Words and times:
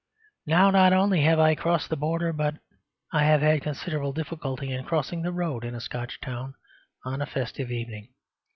Now, 0.47 0.71
not 0.71 0.93
only 0.93 1.21
have 1.25 1.37
I 1.37 1.53
crossed 1.53 1.91
the 1.91 1.95
border, 1.95 2.33
but 2.33 2.55
I 3.13 3.23
have 3.25 3.41
had 3.41 3.61
considerable 3.61 4.13
difficulty 4.13 4.73
in 4.73 4.83
crossing 4.83 5.21
the 5.21 5.31
road 5.31 5.63
in 5.63 5.75
a 5.75 5.79
Scotch 5.79 6.19
town 6.21 6.55
on 7.05 7.21
a 7.21 7.27
festive 7.27 7.69
evening. 7.69 8.07